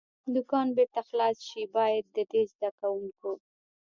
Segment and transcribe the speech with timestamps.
[0.35, 3.31] دوکان بېرته خلاص شي، باید د دې زده کوونکو.